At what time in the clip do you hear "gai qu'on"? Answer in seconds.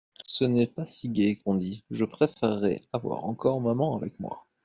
1.09-1.53